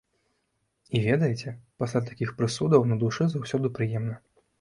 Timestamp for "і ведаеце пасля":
0.99-2.01